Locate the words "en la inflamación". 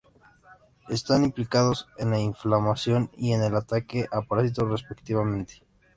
1.99-3.11